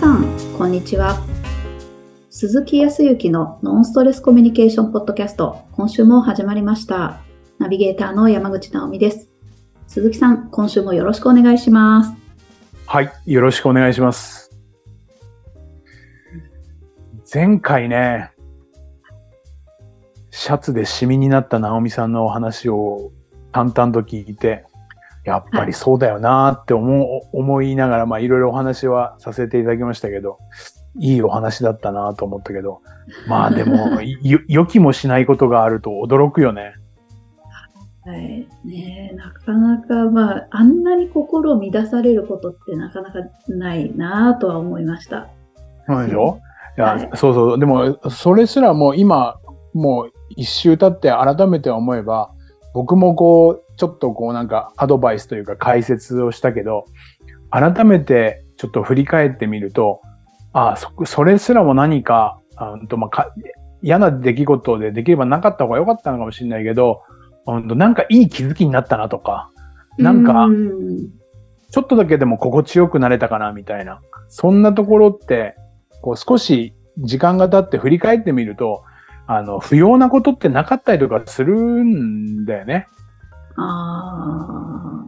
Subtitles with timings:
[0.00, 0.24] さん、
[0.56, 1.18] こんにちは。
[2.30, 7.20] 鈴木康之のノンストレスコミュニケーションポッドキャスト、今週も始まりました。
[7.58, 9.28] ナビゲーターの山口直美です。
[9.88, 12.14] 鈴木さん、今週もよろしくお願いします。
[12.86, 14.50] はい、よろしくお願いします。
[17.30, 18.30] 前回ね、
[20.30, 23.12] シャツでシミになった直美さんのお話を
[23.52, 24.64] 淡々と聞いて、
[25.24, 30.38] やっぱりそうだよなって思う、思いながら、まあいろいろお話はさせていただきましたけど、
[30.98, 32.80] いいお話だったなと思ったけど、
[33.28, 33.76] まあ でも、
[34.22, 36.74] よ予期もしないことがあると驚くよね。
[38.02, 38.48] はい。
[38.64, 43.18] ねえなかなか、まあ、あんなに心を乱されることってなかなか
[43.48, 45.28] ないなとは思いました。
[45.86, 46.38] そうでしょ？
[46.78, 47.58] いや、はいそうそう。
[47.58, 49.36] でも、それすらもう今、
[49.74, 52.30] もう一周経って改めて思えば、
[52.72, 56.84] 僕もこう、ちょっとこうなんかアドバイスというか解説をしたけど、
[57.50, 60.02] 改めてちょっと振り返ってみると、
[60.52, 63.32] ああ、そ、それすらも何か、あんとまあか、
[63.80, 67.00] 嫌な出来事でできればなかった方が良かったのかもしれないけど、
[67.46, 69.48] うんとなんかいい気づきになったなとか、
[69.96, 71.08] なんかうん
[71.70, 74.02] ちょっとだけでも心地よくなれたかなみたいな。
[74.28, 75.54] そんなところって、
[76.02, 78.82] こう少し時間が経って振り返ってみると、
[79.26, 82.88] あの、不要なことってなかったりとかするんだよね。
[83.56, 85.04] あ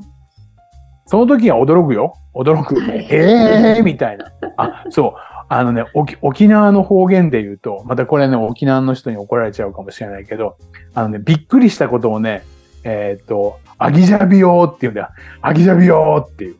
[1.06, 2.14] その時は驚くよ。
[2.34, 2.80] 驚く。
[2.80, 4.32] はいええー、みたいな。
[4.56, 5.14] あ、そう。
[5.48, 10.56] あのね、沖沖縄の方言で言うと、またこれね、沖縄の人に怒られちゃうかもしれないけど、
[10.94, 12.42] あのね、びっくりしたことをね、
[12.84, 15.08] えーっと、アギジャビヨーって言うんだよ。
[15.42, 16.56] アギジャビヨーっていう。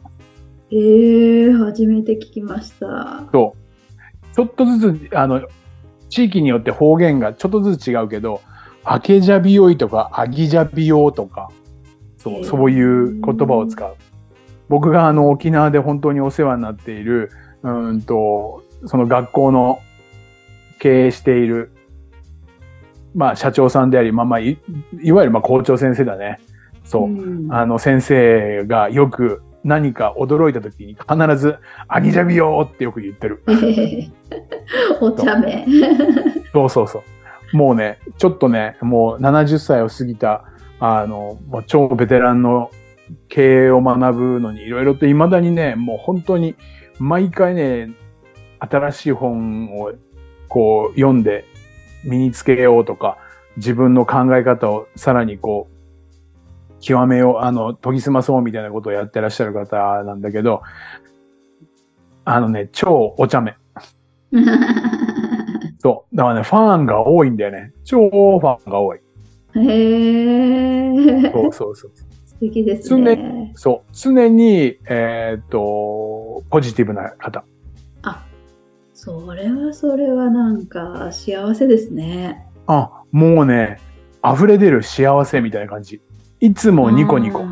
[0.70, 3.24] ーええ初めて聞きました。
[3.32, 4.34] そう。
[4.34, 5.40] ちょっとずつ、あの、
[6.10, 8.42] 地域によって方言がちょっとずつ違うけど、
[8.84, 11.48] アケジャビヨイとか、アギジャビヨーとか、
[12.22, 13.94] そう、そういう言葉を使う。
[14.68, 17.30] 僕があの、沖縄で本当にお世話になっている、
[17.62, 19.80] うーんと、その学校の
[20.78, 21.72] 経営している、
[23.14, 24.58] まあ、社長さんであり、まあまあ、い
[25.02, 26.40] いわゆるまあ校長先生だね。
[26.84, 27.08] そう。
[27.08, 31.58] んあの先生がよく何か驚いた時に必ず、
[31.88, 33.42] アギジャビヨーってよく言ってる。
[35.00, 35.66] お茶目。
[36.52, 37.02] そうそうそ
[37.52, 37.56] う。
[37.56, 40.44] もうね、ちょっとね、もう70歳を過ぎた、
[40.84, 42.72] あの、もう超ベテランの
[43.28, 46.56] 経営を学ぶのにいろいろと未だにね、もう本当に
[46.98, 47.90] 毎回ね、
[48.58, 49.92] 新しい本を
[50.48, 51.44] こう読んで
[52.02, 53.16] 身につけようとか、
[53.58, 60.62] 自分の考え方をさらにこう、極めよう、あの、研ぎ澄まそうみたいなことをやってらっしゃる方なんだけど、
[62.24, 63.54] あのね、超お茶目。
[65.78, 66.16] そう。
[66.16, 67.72] だからね、ファンが多いんだよね。
[67.84, 69.00] 超ファンが多い。
[69.56, 71.90] へえそうそうそう。
[72.26, 73.52] 素敵ですね。
[73.54, 73.92] そう。
[73.92, 77.44] 常に、えーっと、ポジティブな方。
[78.02, 78.24] あ、
[78.94, 82.46] それはそれはなんか幸せですね。
[82.66, 83.78] あ、もうね、
[84.24, 86.00] 溢れ出る幸せみたいな感じ。
[86.40, 87.44] いつもニコニコ。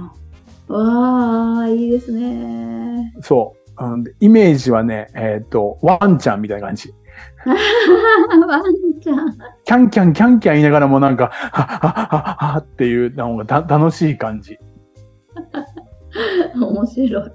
[0.69, 3.13] わあ、いいですね。
[3.21, 3.61] そう。
[3.85, 6.93] うんイメージはね、えーっと、ワンちゃんみたいな感じ。
[7.47, 9.39] ワンちゃん。
[9.65, 14.59] キャンキャンキャンキャン言いながらもなんか、はっはっはっはっていう、なんかた楽しい感じ。
[16.61, 17.33] 面白い。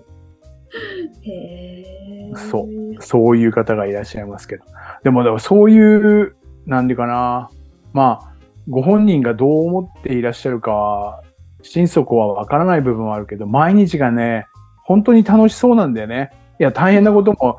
[1.21, 2.35] へえ。
[2.35, 4.63] そうそういう方がいらっしゃいますけど。
[5.03, 6.35] でも、でもそういう、
[6.65, 7.49] なんでかな。
[7.93, 8.35] まあ、
[8.67, 11.23] ご本人がどう思っていらっしゃるかは、
[11.61, 14.47] 心底はわからない部分はあるけど、毎日がね、
[14.83, 16.31] 本当に楽しそうなんだよね。
[16.59, 17.57] いや、大変なことも、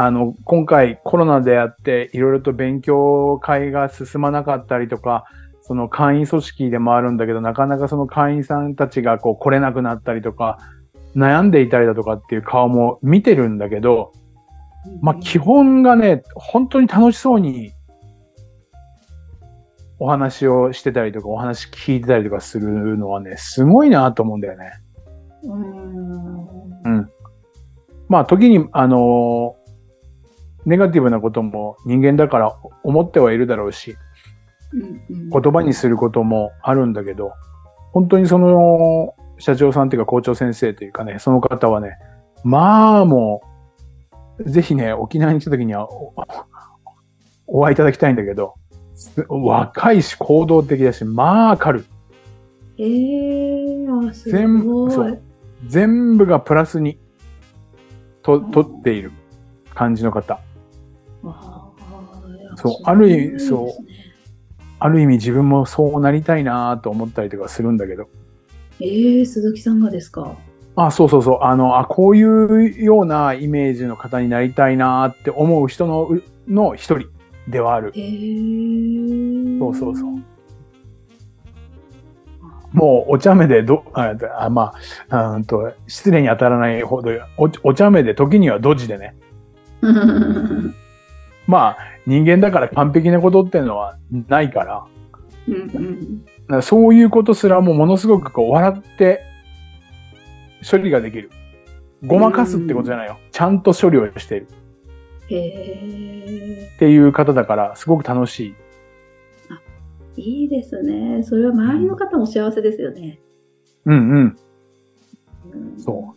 [0.00, 5.24] あの、今回コロナであって、いろいろと勉強会が進まなかったりとか、
[5.60, 10.58] その会員組織でもあるんだけど、なかなかその会員さんたちがこう来れなくなったりとか、
[11.16, 14.12] 悩んでいたりだとかっていう顔も見てるんだけど、
[15.00, 17.72] まあ基本がね、本当に楽しそうに
[19.98, 24.70] お話をしてたりとか、お話聞いてたりとかするのはね、すごいなと思うんだよね。
[25.42, 26.38] うーん。
[26.84, 27.10] うん。
[28.08, 29.56] まあ時に、あの
[30.68, 32.54] ネガティブなことも人間だから
[32.84, 33.96] 思ってはいるだろうし、
[35.32, 37.32] 言葉にすることもあるんだけど、
[37.92, 41.96] 本当にその社長さんっていうか校長先生というかね、その方はね、
[42.44, 43.40] まあも
[44.38, 46.12] う、ぜひね、沖縄に来た時にはお
[47.46, 48.54] お会いいただきたいんだけど、
[48.94, 51.84] す若いし行動的だし、まあ軽い。
[52.76, 54.88] ええあ、す全ごい。
[54.90, 55.22] 部そう
[55.66, 56.98] 全部がプラスに
[58.22, 59.12] と、取っている
[59.74, 60.40] 感じの方。
[62.56, 63.58] そうある意味ですね
[64.80, 68.08] ある意味自分もそうなりたいなと思ったりとかするんだけど。
[68.80, 70.36] ええ鈴木さんがですか？
[70.76, 71.38] あ、そうそうそう。
[71.42, 77.08] あの、あ、こういうようなイメージの方になりたいなって思う人のうの一人
[77.48, 77.90] ではある。
[77.96, 80.12] へーそうそうそう
[82.72, 84.74] もうお茶目でど、あ、あま
[85.08, 89.16] あ、うんと、失礼に当たらないほど、おお茶目で時にはドジでね。
[91.48, 93.98] まあ、人間だから完璧なことっていうのは
[94.28, 94.84] ないから、
[95.48, 99.20] うんうんそういうことすらもものすごくこう笑って
[100.68, 101.30] 処理ができる。
[102.06, 103.18] ごまかすってことじゃないよ。
[103.32, 104.46] ちゃんと処理をしている
[105.28, 106.70] へえ。
[106.74, 108.54] っていう方だから、すごく楽し
[110.16, 110.20] い。
[110.20, 111.22] いいですね。
[111.22, 113.20] それは周りの方も幸せですよね。
[113.84, 114.36] うんうん。
[115.52, 116.14] うんそ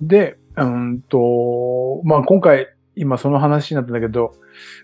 [0.00, 0.06] う。
[0.06, 4.34] で、うんと、まあ今回、今その話になったんだけど、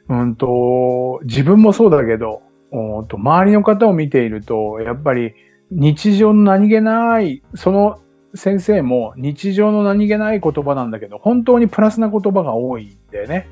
[0.09, 5.35] うんと、自分もそうだけど、おーと周りの方を見ていると、やっぱり
[5.71, 8.01] 日常の何気ない、その
[8.35, 13.49] 先生も日常の何気ない言葉なんだけど、本当にプラスな言葉が多いんだよね。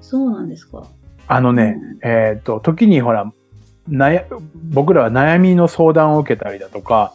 [0.00, 0.86] そうなんですか。
[1.26, 3.30] あのね、えっ、と、時にほら、
[4.70, 7.12] 僕らは悩みの相談を受けたりだとか、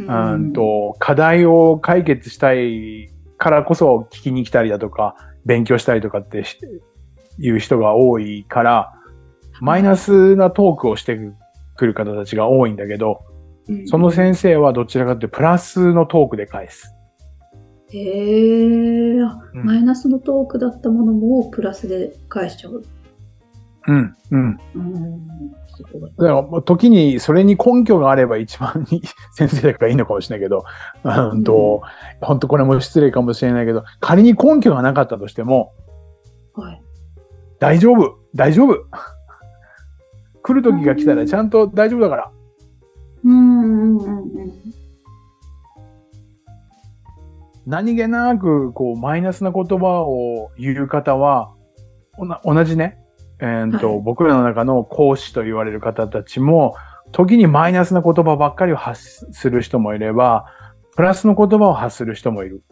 [0.00, 6.58] ううんと、課題を解決したいからこそ聞きに来たりだとか、勉強したりとかってし
[7.38, 8.92] いう人が多いから、
[9.60, 11.18] マイナスなトークをして
[11.76, 13.20] くる方たちが多いんだけど、
[13.68, 16.96] うんその先生はどちらかというとプラスのトークで返す。
[17.90, 22.82] へえ、あうんマイナスのトークだったものもプラスで返しちゃう。
[23.86, 24.60] うん、うん。
[24.74, 25.54] うん。
[26.18, 29.02] だから時にそれに根拠があれば一番いい
[29.32, 30.64] 先生だからいいのかもしれないけど、
[31.04, 31.82] うんと、
[32.20, 35.72] 本当これも失礼かもしれないけど、仮に根拠がなかったとしても、
[36.54, 36.82] はい。
[37.58, 38.84] 大丈夫大丈夫
[40.42, 42.30] 来る時が来たらちゃんと大丈夫だから。
[43.24, 44.52] うんうんうんうん。
[47.66, 51.54] 何気なく、こう、マイナスな言葉を言う方は、
[52.18, 52.98] おな同じね、
[53.42, 56.76] えーとはい僕らの中の講師と言われる方たちも、
[57.10, 60.46] 時にマイナスな言葉ばっかりを発する人もいれば、
[60.94, 62.62] プラスの言葉を発する人もいる。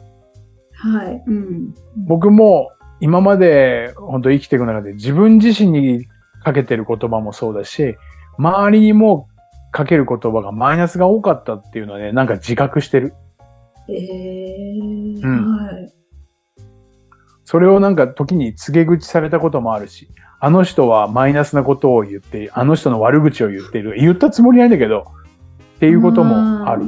[0.72, 1.22] はい。
[1.26, 1.74] うん。
[2.06, 2.70] 僕も
[3.00, 6.06] 今まで本当生きていく中で自分自身に
[6.44, 7.96] かけてる言葉もそうだし、
[8.38, 9.28] 周りにも
[9.72, 13.14] かける言葉がマイナスが多かったっていうのはね、なんか自覚してる。
[13.88, 15.99] えー、うんはい。
[17.50, 20.06] それをなんか時に告げ口されたこともあるし、
[20.38, 23.96] あの人はマイナスなことを言って、あの人の悪口を言っている。
[23.98, 25.04] 言ったつもりないんだけど、
[25.74, 26.84] っていうこともある。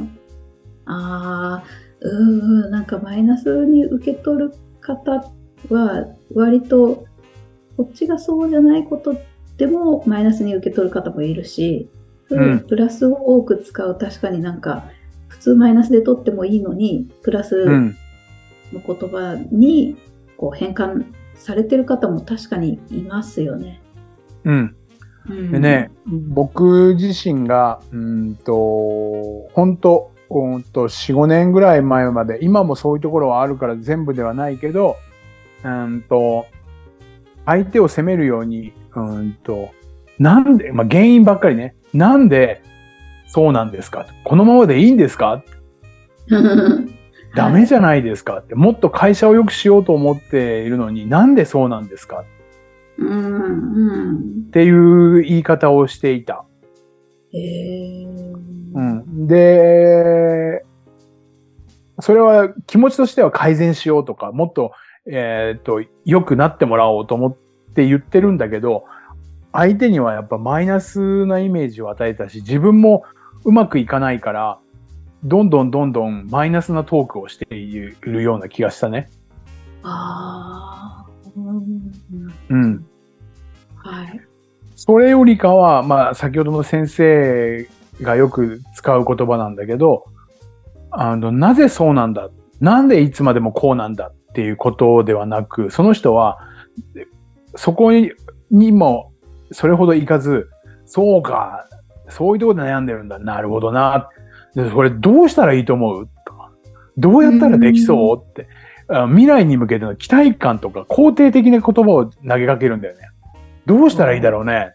[0.86, 1.64] ああ、
[2.00, 5.32] うんうん、なんかマイナスに受け取る方
[5.68, 7.06] は、割と、
[7.76, 9.16] こっちがそうじゃないこと
[9.56, 11.90] でもマイナスに受け取る方もいるし、
[12.28, 14.84] そういうプラスを多く使う、確かになんか、
[15.26, 17.96] 普通マイナスで取ってもいいのに、プラスのうん。
[18.72, 19.96] 言葉に
[20.42, 21.04] こう変換
[21.36, 23.80] されてる方も確かにいますよね。
[24.42, 24.76] うん。
[25.30, 25.52] うん。
[25.52, 34.96] でね、僕自身が、うんと、本当うんと、4、5年ぐらい前まで、今もそういうところはあるから全部ではないけど、
[35.62, 36.46] うんと、
[37.46, 39.68] 相手を責めるように、うんと、
[40.18, 42.62] なんで、まあ、原因ばっかりね、なんで
[43.28, 44.06] そうなんですか？
[44.24, 45.44] このままでいいんですか？
[47.34, 52.24] ダメじゃないですかって、もっと会社を良くしようと思っているのに、なんでそうなんですか？
[52.98, 56.44] っていう言い方をしていた。
[57.32, 58.06] へえ。
[58.74, 59.26] うん。
[59.26, 60.64] で、
[62.00, 64.72] それは気持ちとしては改善しようとか、もっと、
[65.06, 67.36] えーっと、良くなってもらおうと思っ
[67.74, 68.84] て言ってるんだけど、
[69.52, 73.04] 相手にはやっぱマイナスなイメージを与えたし、自分も
[73.44, 74.58] うまくいかないから、
[75.24, 79.08] どんどんどんどんマイナスなトークをしているような気がしたね。
[79.82, 81.10] ああ。
[81.36, 82.86] うんうん。
[83.76, 84.20] はい。
[84.74, 87.68] それよりかは、まあ、先ほどの先生
[88.00, 90.04] がよく使う言葉なんだけど、
[90.90, 92.30] あの、なぜそうなんだ？
[92.60, 96.38] なんでいつまでもこうなんだっていうことではなく、その人は、
[97.56, 98.12] そこに
[98.50, 99.12] にも
[99.52, 100.50] それほどいかず、
[100.84, 101.66] そうか、
[102.08, 103.18] そういうところで悩んでるんだ。
[103.18, 104.10] なるほどな。
[104.54, 106.50] で、これどうしたらいいと思うとか、
[106.96, 108.48] どうやったらできそうって、
[108.88, 113.08] あ未来に向けての期待感とか肯定的な言葉を投げかけるんだよね。
[113.64, 114.74] どうしたらいいだろうね。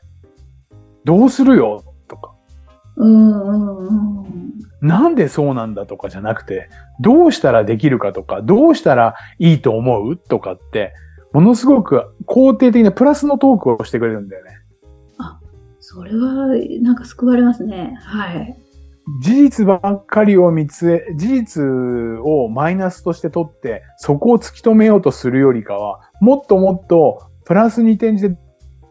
[1.04, 2.34] どうするよとか。
[2.96, 4.28] うんうんうん。
[4.82, 6.70] なんでそうなんだとかじゃなくて、
[7.00, 10.94] どうしたらできるかとか、どうしたらいいと思うとかって、
[11.34, 14.52] ものすごく肯定的なプラスのトークをしてくれるんだよね。
[15.80, 16.48] それは、
[16.82, 17.98] なんか救われますね。
[18.02, 18.60] はい。
[19.22, 21.64] 事実ばっかりを見つえ、事実
[22.22, 28.38] をマイナスとして取って、そこを突き止めようとするよりかは、もっともっとプラスに転じて、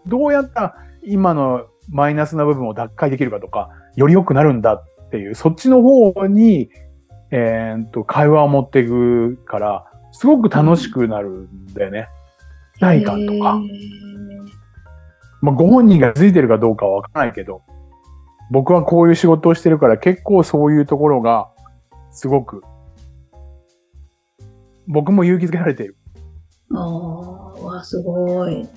[0.07, 6.71] どうやったら今のマイナスな部分を脱会できるかとか、より良くなるんだっていう、そっちの方に、
[7.31, 12.09] えーっと、会話を持っていくから、すごく楽しくなるんだよね。
[12.77, 13.61] 期待感とか。
[15.43, 17.63] まあ、ご本人がついてるかどうかはわからないけど、
[18.51, 21.49] 僕はこういう仕事をしてるから結構そういうところが
[22.11, 22.63] すごく、
[24.87, 25.97] 僕も勇気づけられている。
[26.75, 28.69] ああ、わ、すごい。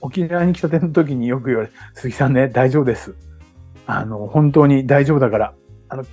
[0.00, 3.14] 沖縄に来たての時によく言われる、鈴木さんね、大丈夫です。
[3.86, 5.54] あの、本当に大丈夫だから、
[5.88, 6.04] あの、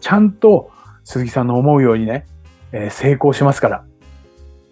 [0.00, 0.70] ちゃんと
[1.04, 2.26] 鈴木さんの思うようにね、
[2.72, 3.84] えー成功しますから、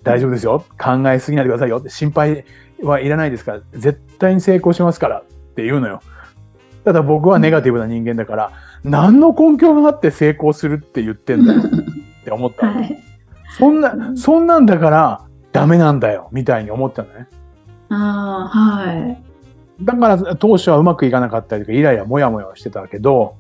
[0.03, 0.65] 大丈夫ですよ。
[0.79, 1.83] 考えすぎないでくださいよ。
[1.89, 2.45] 心配
[2.83, 5.25] はいらないですから、絶対に成功しますからっ
[5.55, 6.01] て言うのよ。
[6.89, 8.53] ただ僕はネガティブな人間だから、
[8.83, 12.67] 何の根拠があって成功するって言ってんだよ って思った。
[12.67, 12.99] はい。
[13.59, 15.21] そんな、そんなんだから
[15.53, 17.27] ダメなんだよ、みたいに思ったのね。
[17.91, 19.23] ああ、はい。
[19.83, 23.37] だから当初はうまくいかなかったりとか、イライラモヤモヤしてたけど、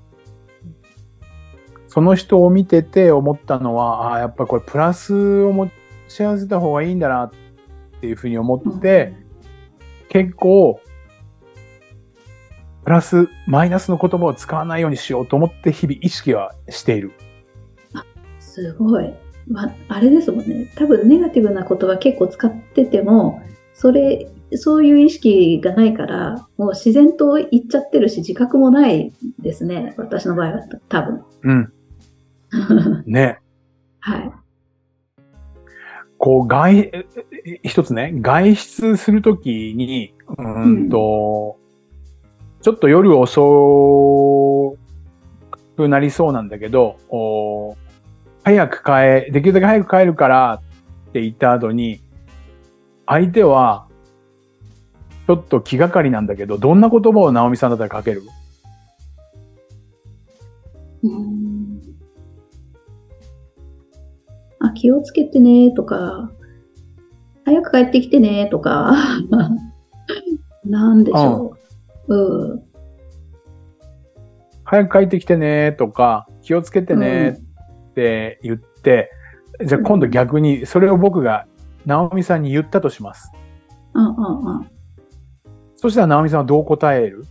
[1.86, 5.70] その人を見てて思ったのは、ああ、やっぱこれプラスを持
[6.06, 7.30] ち合わせた方がいいんだなっ
[8.02, 9.14] ていうふうに思って、
[10.10, 10.82] 結構、
[12.88, 17.12] プラス、マイナスの言葉を使わないようにしようと思って日々意識はしている。
[18.40, 19.12] すごい。
[19.46, 20.72] ま、あれですもんね。
[20.74, 23.42] 多分ネガティブな言葉結構使ってても、
[23.74, 29.92] それ、そういう意識がないから、もう自然と言っちゃってるし、自覚もないですね。
[29.98, 31.24] 私の場合は多分。
[31.42, 31.72] うん。
[33.04, 33.38] ね。
[34.00, 34.32] はい。
[36.16, 37.04] こう、外、え
[37.44, 41.58] え一つね、外出するときに、うーんと、
[42.68, 44.76] ちょっと夜遅
[45.78, 47.78] くなりそうなんだけど、お
[48.44, 50.60] 早く帰、できるだけ早く帰るから
[51.08, 52.02] って言った後に、
[53.06, 53.88] 相手は、
[55.26, 58.22] ちょっと気がかりなんだけど、どんな言葉を直美さんだったらかける？
[61.04, 61.80] うん。
[64.60, 66.30] あ、気をつけてねとか、
[67.46, 68.94] 早く帰ってきてねとか、
[70.66, 71.57] なんでしょう。
[72.08, 72.62] うん。
[74.64, 77.38] 早く帰ってきてねとか、気をつけてね
[77.90, 79.10] って言って、
[79.64, 81.46] じゃあ今度逆に、それを僕が
[81.86, 83.30] 直美さんに言ったとします。
[83.94, 84.70] うんうんうん。
[85.76, 87.24] そしたら直美さんはどう答える？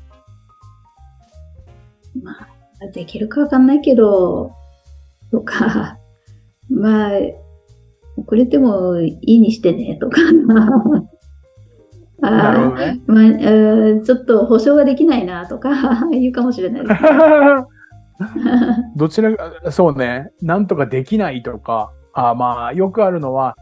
[2.23, 4.51] まあ、できるかわかんないけど、
[5.31, 5.99] とか、
[6.69, 7.11] まあ、
[8.17, 10.19] 遅れてもいいにしてね、とか。
[12.21, 13.01] あなるほーどね。
[13.07, 15.69] まあ、えーちょっと保証ができないな、とか
[16.11, 17.09] 言うかもしれないですね。
[18.95, 23.55] どちらか、そうね、なんとかできないとか、あまあ、よくあるのは、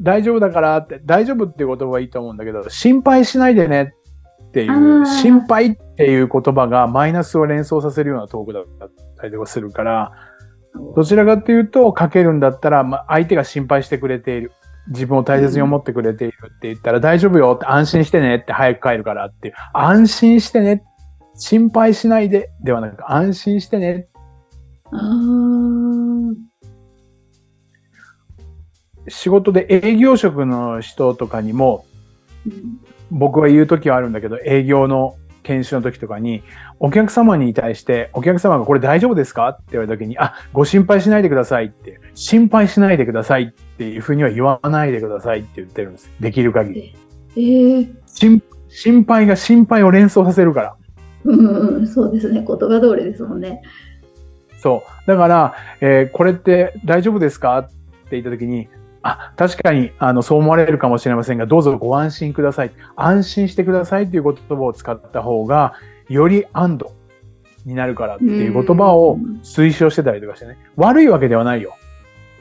[0.00, 3.94] 大丈夫だからって、大丈夫っていう言葉はいいと思うんだけど、心配しないでね
[4.48, 8.64] っていあう、ー心配っていう言葉がマイナスを連想させるようなトークだっ
[9.16, 10.12] たりとかするから、
[10.94, 14.52] どちらかっていうと、かけるんだったら、まあ、相手が心配してくれている。
[14.88, 19.54] 自分を大切に思ってくれているって言ったら、大丈夫よって安心してねって早く帰るからっていう。
[19.72, 20.82] 安心してね。
[21.38, 24.08] 心配しないでではなく、安心してね。
[29.08, 31.84] 仕事で営業職の人とかにも、
[32.46, 36.42] うん僕は言う時はあるんだけど、営業の研修の時とかに、
[36.78, 39.48] お客様に対して、お客様がこれ大丈夫ですか？
[39.48, 46.10] って言われた時に、あ、ご心配しないでくださいって、心配しないでくださいっていうふうには言わないでくださいって言ってるんです。
[46.20, 46.94] できる限り。
[47.36, 50.76] えー心心配が心配を連想させるから。
[51.24, 52.44] うんうん、そうですね。
[52.46, 53.62] 言葉通りですもんね。
[54.58, 55.08] そう。
[55.08, 57.58] だから、えーこれって大丈夫ですか？
[57.58, 57.68] っ
[58.08, 58.68] て言った時に、
[59.02, 62.72] あ、確かに、あの、そう思われるかもしれませんが、どうぞご安心ください。
[62.96, 65.74] 安心してくださいっていう言葉を使った方が、
[66.08, 66.92] より安堵
[67.64, 70.56] になるからっていう言葉を推奨してたりとかしてね。
[70.76, 71.74] 悪いわけではないよ。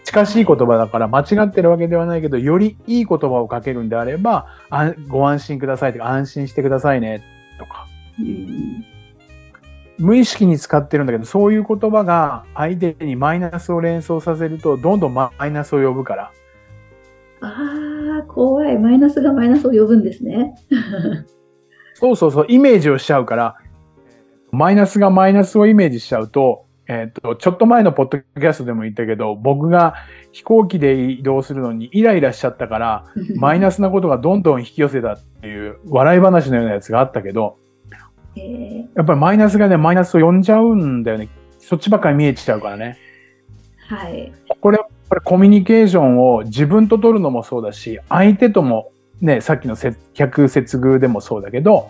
[0.04, 7.24] 近しい言葉だから間違ってるわけではないけど、よりいい言葉をかけるんであれば、あご安心くださいとか、安心してくださいね、
[7.58, 7.88] とか。
[8.20, 8.86] うん
[9.98, 16.32] 無意識に使ってるんだけど、そういう言葉が相手にマイナスを連想させると、どんどんマイナスを呼ぶから。
[17.42, 18.78] ああ、怖い。
[18.78, 20.54] マイナスがマイナスを呼ぶんですね。
[21.96, 23.56] そうそうそう、イメージをしちゃうから、
[24.52, 29.96] マイナスがマイナスをイメージしちゃうと、えっ、と、ちょっと前のポッドキャストでも言ったけど、僕が
[30.32, 33.06] 飛行機で移動するのにイライラしちゃったから、
[33.38, 37.58] マイナスなことがどんどん引き寄せたっていう笑い話のようなやつがあったけど、
[38.36, 41.30] えーやっぱりマイナスがね、マイナスを呼んじゃうんだよね。
[41.60, 42.98] そっちばっかり見えちゃうからね。
[43.88, 44.32] はい。
[44.62, 44.78] これ、
[45.10, 48.92] これコミュニケーションを自分と取るのもそうだし、相手とも、
[49.22, 51.90] ね、さっきの接客接遇でもそうだけど、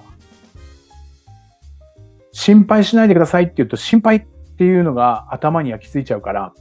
[2.31, 4.25] 心配しないでくださいって言うと、心配っ
[4.57, 6.53] ていうのが頭に焼き付いちゃうから、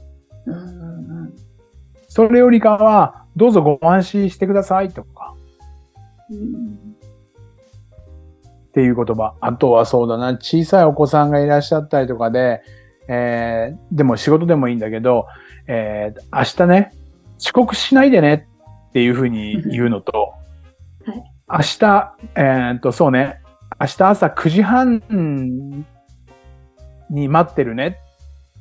[2.07, 5.35] それよりかは、どうぞご安心してくださいとか、
[8.69, 9.35] っていう言葉。
[9.41, 12.61] あとはそうだな、小さいお子さんがいらっしゃったりとかで、
[13.07, 15.27] えー、でも仕事でもいいんだけど、
[15.67, 16.91] えー、明日ね、
[17.37, 18.47] 遅刻しないでね
[18.89, 20.33] っていうふうに言うのと、
[21.51, 23.41] 明日、えーっと、そうね、
[23.79, 25.85] 明日朝9時半
[27.09, 27.99] に待ってるね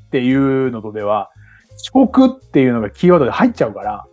[0.07, 1.31] っていうのとでは、
[1.77, 4.05] 遅刻っていうのがキーワードで入っちゃうから、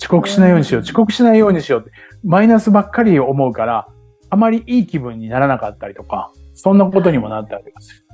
[0.00, 1.90] 遅刻しないようにしよう、うん遅刻しないようにしようって、
[2.24, 3.88] マイナスばっかり思うから、
[4.30, 8.06] あまりいい気分にならなかったりとか、そんなことにもなったりとかする。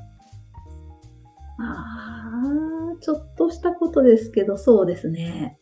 [1.59, 5.59] ああ、ちょっとしたことですけど、そうですね。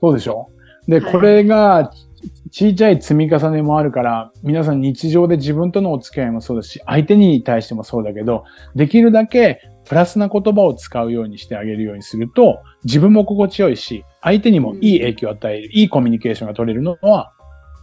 [0.00, 0.48] そうでしょ？
[0.88, 2.06] で、はいこれが、ち
[2.50, 17.32] 小さい積み重ねもあるから、皆さん日常で自分とのお付き合いもそうだし、相手に対してもそうだけど、できるだけプラスな言葉を使うようにしてあげるようにすると、自分も心地よいし、相手にもいい影響を与える、いいコミュニケーションが取れるのは、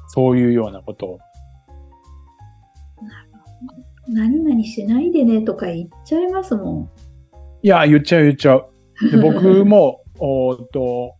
[0.09, 1.19] そういうようなことを。
[4.07, 6.89] 何々しないでねとか言っちゃいますも
[7.61, 9.05] いや、言っちゃう言っちゃう。
[9.05, 9.11] ん。
[9.11, 11.15] で僕も、 おーっと、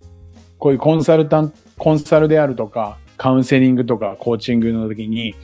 [0.58, 5.36] こういうコンサルタント、コンサルであるとか、カウンセリングとかコーチングの時に、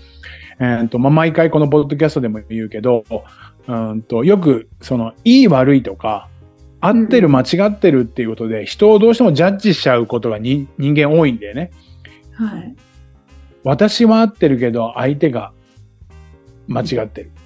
[0.59, 6.29] えーっと、まあ、毎回このポッドキャストでも言うけど、うーんと、よく、その、いい悪いとか、
[6.79, 11.71] 合ってるうん間違ってるっていうことで、人をどうしてもジャッジしちゃうことがに人間多いんだよね。
[12.33, 12.75] はい。
[13.63, 15.53] 私は合ってるけど、相手が
[16.67, 17.27] 間違ってる。
[17.27, 17.43] はい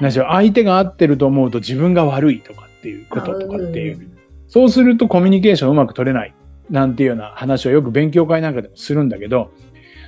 [0.00, 3.98] 何しろ相手が合ってると思うと自分が悪いとかっていうこととかっていう。
[3.98, 4.16] ん
[4.48, 6.34] そうするとコミュニケーションうまく取れない。
[6.70, 9.52] なんていうような話をよく勉強会なんかでもするんだけど、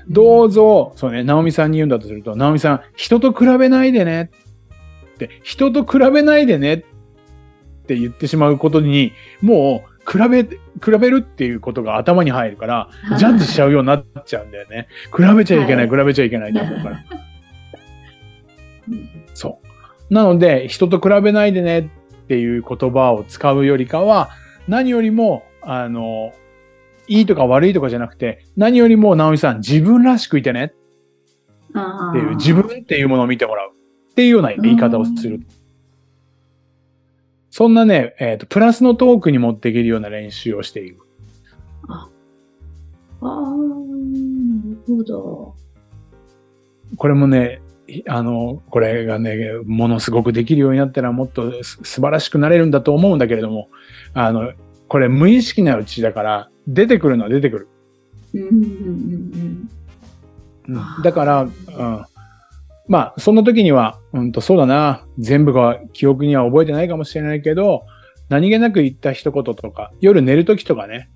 [0.09, 4.31] どうぞ、そうね、直美さんに言うんだとすると、直美さん、人と比べないでね
[5.14, 6.79] って、人と比べないでねっ
[7.87, 14.88] て言ってしまうことに、もう、比べ、比べるっていうことが頭に入るから、ジャッジしちゃうようになっちゃうんだよね。
[15.14, 17.05] 比べちゃいけない、は比べちゃいけないと思うから。
[18.88, 19.61] う んそ
[20.11, 20.14] う。
[20.14, 21.85] なので、人と比べないでねっ
[22.29, 24.31] ていう言葉を使うよりかは、
[24.66, 26.33] 何よりも、あの、
[27.09, 30.73] いいとか悪いとかじゃなくて、何よりも、直美さん、自分らしくいてね
[31.73, 35.40] っていう、自分っていうものを見てもらうっていうような言い方をする。
[37.51, 40.99] そんなね、えっ、と、プラスのトークに持っていけるような練習をしている。
[41.88, 42.09] あ
[43.21, 43.57] あ、な
[44.71, 45.55] るほど。
[46.97, 47.61] これもね、
[48.07, 53.68] あの、これがね、ものすごくできるようになったらもっとす素晴らしくなれるんだと思うんだけれども、
[54.14, 54.53] あの、
[54.88, 57.68] これ無意識なうちだから、出てくるのは出てくる。
[58.35, 59.68] うんうんうん
[60.68, 61.50] うんあーだから、うん、
[62.88, 67.87] まあ、その時には、うんと、そうだな、全部が記憶には覚えてないかもしれないけど、
[68.28, 71.11] 何気なく言った一言とか、夜寝る時とかね、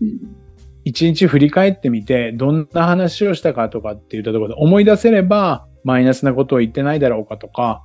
[0.00, 0.08] うん。
[0.08, 0.48] うん
[0.88, 7.84] 一日振り返ってみて、どんな話をしたかとかって言ったところで思い出せれば、マイナスなことを言ってないだろうかとか、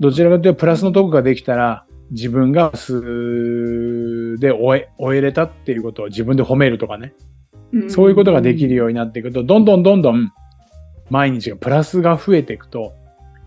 [0.00, 7.14] どちらかというとプラスのとこができたら、自分が素で終え、終えれたっていうことを自分で褒めるとかね。
[7.72, 10.32] うんそういうことができるようになっていくと、どんどんどんどん
[11.10, 12.94] 毎日がプラスが増えていくと、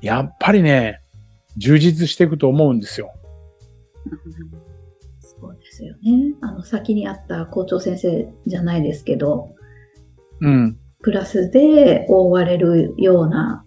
[0.01, 1.01] やっぱりね、
[1.55, 3.13] 充実していくと思うんですよ。
[4.05, 4.67] うん
[5.39, 6.33] そうですよね。
[6.41, 9.53] あの、先にあった校長先生じゃないですけど、
[10.41, 10.77] うん。
[11.03, 13.63] プラスで覆われるような、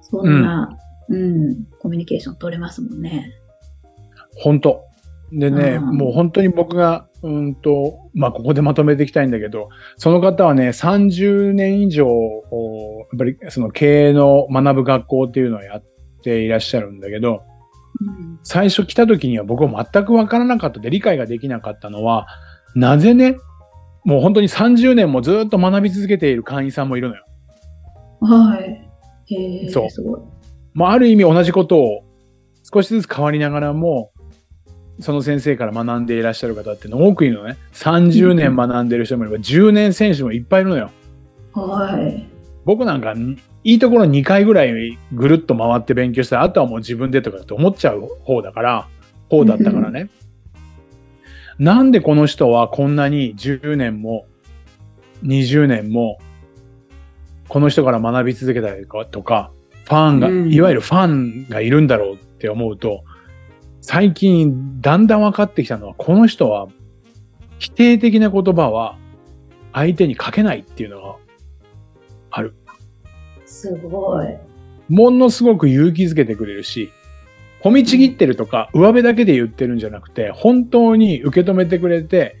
[0.00, 3.32] そんな、うん、コミュニケーション取れますもんね。
[4.36, 4.86] 本当
[5.32, 15.84] でね、うんもう本当に僕が、うんと、まあ、ここでまとめていきたいんだけど、その方はね、30年以上、おやっぱりその経営の学ぶ学校っていうのをやっ
[16.22, 17.42] ていらっしゃるんだけど、
[18.00, 22.28] うん最初来た時には僕は全くわからなかったで理解ができなかったのは、
[22.76, 23.38] なぜね、
[24.04, 27.24] もう本当に30年もずっと学び続けている会員さんもいるのよ。
[28.20, 29.34] はい。
[29.34, 30.20] へえ、そうすごい。
[30.74, 32.04] まあ、ある意味同じことを
[32.72, 34.12] 少しずつ変わりながらも、
[35.00, 37.56] その先生から学んでいらっしゃる方って多くいるのね。
[37.72, 40.90] 30年学んでる人もいれば、10年選手もいっぱいいるのよ。
[41.52, 42.26] はい。
[42.64, 43.14] 僕なんか、
[43.64, 48.88] いいところ2回ぐらいぐるっと回って勉強したら、あとはもう自分でとかって思っちゃう方だから、
[49.28, 50.08] 方だったからね。
[51.58, 54.26] なんでこの人はこんなに10年も
[55.24, 56.18] 20年も
[57.48, 59.50] この人から学び続けたりとか、
[59.84, 63.04] ファンが、うんいわゆるファンがいるんだろうって思うと、
[63.88, 66.66] 最近だんだん分かってきたのは、この人は
[67.60, 68.98] 否定的な言葉は
[69.72, 71.16] 相手にかけないっていうのが
[73.44, 74.26] すごい。
[74.88, 76.90] ものすごく勇気づけてくれるし、
[77.62, 82.34] 褒めちぎってるとか、上辺だけで言ってるんじゃなくて、本当に受け止めてくれて、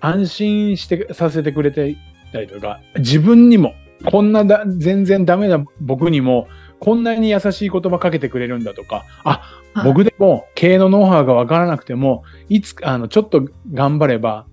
[0.00, 1.98] 安心してさせてくれて
[2.32, 3.74] たりとか、自分にも、
[4.06, 6.48] こんなだ全然ダメな僕にも、
[6.80, 14.46] こんなに優しい言葉かけてくれるんだとか、あ、はい僕でも経営のノウハウがわからなくても、いつか、あの、ちょっと頑張れば、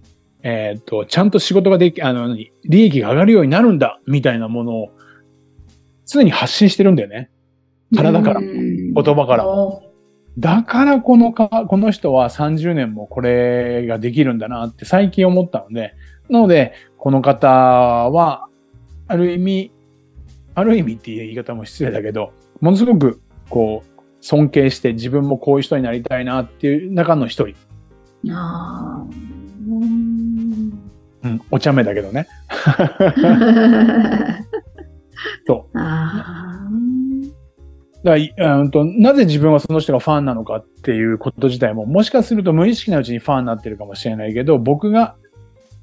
[0.44, 4.90] えーっと、ちゃんと仕事ができ、あの、何利益が上がるようになるんだ、みたいなものを、
[6.06, 7.30] 常に発信してるんだよね。
[7.96, 9.46] 体から言言葉から。
[10.38, 15.94] だからこのか、この人は30年もこれができるんだなって最近思ったので、
[16.30, 18.48] なので、この方は、
[19.08, 19.72] ある意味、
[20.56, 22.32] ある意味っていう言い方も失礼だけど、
[22.62, 27.56] ものすごく、こう、尊敬して自分もこういう人になりたいなっていう中の一人。
[28.30, 29.18] あー
[29.68, 30.92] うん
[31.24, 32.28] うん、お茶目だけどね。
[35.46, 36.68] そあ
[38.04, 45.16] だからいうんと、なぜ自分はその人がファンなのかっていうこと自体も、もしかすると無意識なうちにファンになってるかもしれないけど、僕が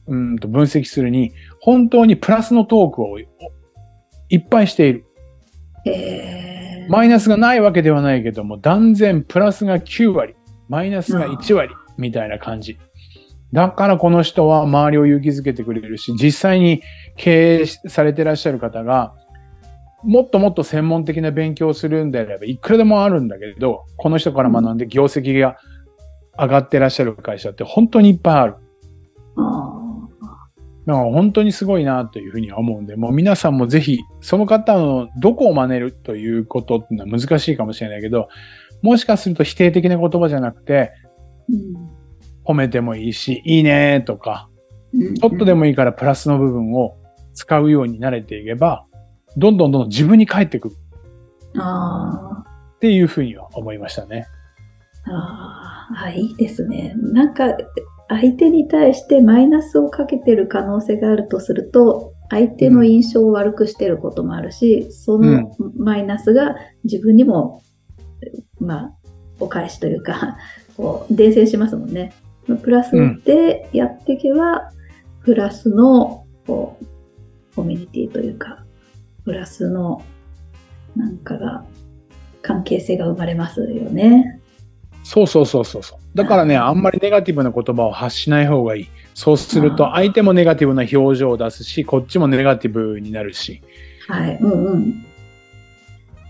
[0.09, 3.27] うんと分析するに、本当にプラスのトークをい
[4.37, 5.05] っぱいしている。
[5.87, 10.35] ーへーマイナスがないわけではないけども、断然プラスが9割、
[10.69, 12.79] マイナスが1割みたいな感じ。
[13.53, 16.83] だからこの人は周りを勇気づけてくれるし、実際に
[17.17, 19.15] 経営されてらっしゃる方が、
[20.05, 25.57] もっともっと専門的な勉強をするんであれば、いくらでもあるんだけど、この人から学んで業績が
[26.39, 28.55] 上がってらっしゃる会社って本当にいっぱいある。
[30.97, 38.29] 本当にすごいなというふうには思うんで、もう皆さんもぜひ、その方のどこを真似るということっていうのは難しいかもしれないけど、
[38.83, 41.99] もしかすると否定的な言葉じゃなくて、ー
[42.45, 44.49] 褒めてもいいし、いいねとか、
[44.95, 46.97] うんちょっとでもいいからプラスの部分を
[47.35, 48.87] 使うように慣れていけば、
[49.37, 50.75] どんどんどんどん自分に返ってくる
[51.59, 52.45] あ
[52.77, 54.27] っていうふうには思いましたね。
[55.07, 56.95] ーあーあ、いいですね。
[56.97, 57.45] なんか、
[58.09, 67.63] 相手に対してマイナスをかけてる可能性があるとすると、相手の印象を悪くしてることもあるし、そのマイナスが自分にも、
[68.61, 68.95] まあ、
[69.41, 70.37] お返しというか、
[70.77, 72.13] こう、伝染しますもんね。
[72.63, 72.93] プラス
[73.25, 74.71] でやっていけば、
[75.23, 76.87] プラスの、こう、
[77.55, 78.65] コミュニティというか、
[79.25, 80.03] プラスの、
[80.97, 81.65] なんかが、
[82.41, 84.38] 関係性が生まれますよね。
[85.03, 85.99] そうそうそうそうそう。
[86.15, 88.89] だからね、あんまりネガティブな言葉を発しない方がいい。
[89.15, 93.63] そうすると相手もネガティブな表情を出すし、こっちもネガティブになるし。
[94.09, 94.39] はい。
[94.41, 95.05] うんうん。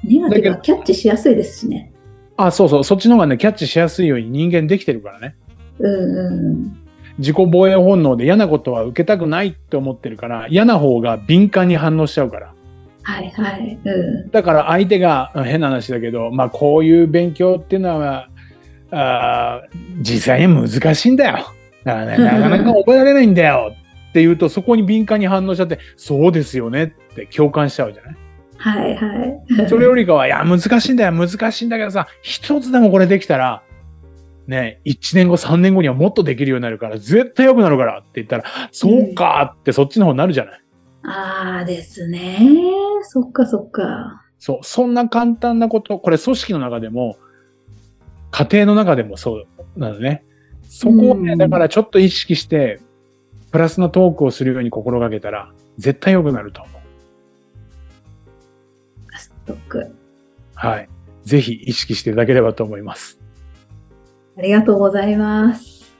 [0.04, 1.92] ネガティブはキャッチしやすいですしね。
[2.36, 2.84] あ、そうそう。
[2.84, 5.34] そっちの方がね、キャッチしやすいように人間できてるからね。
[5.78, 6.78] うんうん。
[7.18, 12.54] 自己防衛本能で嫌なことは受けたくないって思ってるから、嫌な方が敏感に反応しちゃうから。
[13.02, 13.78] はいはい。
[13.84, 14.30] うん。
[14.30, 18.28] だから相手がうん変な話だけど、まあこういう勉強っていうのは、
[18.90, 21.52] あー実際に難しいんだよ。
[21.84, 23.74] だからね、なかなか覚えられないんだよ
[24.10, 28.16] って言うと、そこに敏感に反応しちゃって、そうですよねって共感しちゃうじゃない？
[28.56, 29.68] はいはい。
[29.68, 33.62] それよりかは、いや、難しいんだよ、難しいんだけどさ、一つでもこれできたら、
[34.46, 40.60] ね、1年後、3年後にはもっとできるようになるから、絶対良くなるからって言ったら、そうかってそっちの方になるじゃない？
[41.04, 42.38] ああですね。
[43.02, 44.24] そっかそっか。
[44.38, 47.16] そう、そんな簡単なこと、これ組織の中でも、
[48.30, 50.24] 家庭の中でもそうなのね。
[50.68, 52.80] そこをね、うんだからちょっと意識して、
[53.50, 56.78] プラスのトークをするように心がけたら、絶対良くなると思う。
[59.18, 59.94] ストック。
[60.54, 60.88] はい。
[61.24, 63.18] ぜひ意識していただければと思います。
[64.36, 65.92] ありがとうございます。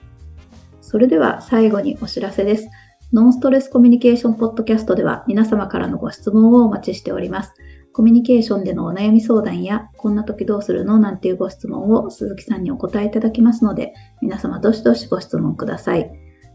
[0.81, 2.67] それでは最後にお知らせです。
[3.11, 7.53] ノンストレスコミュニケーションポッドキャストでは皆様からのご質問をお待ちしております。
[7.93, 10.99] コミュニケーションでのお悩み相談や、こんな時どうするの？
[10.99, 16.11] なんていうご質問を鈴木さんにお答えいただきますので、皆様どしどしご質問ください。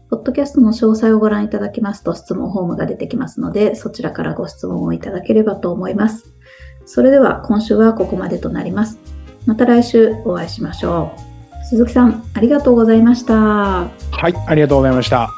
[0.09, 6.33] ポッドキャストの詳細をご覧いただきますと質問フォームが出てきますので、そちらからご質問をいただければと思います。
[6.85, 8.99] それでは今週はここまでとなります。
[9.45, 11.11] また来週お会いしましょ
[11.61, 11.65] う。
[11.65, 13.33] 鈴木さん、ありがとうございました。
[13.35, 13.89] は
[14.29, 15.29] い、ありがとうございました。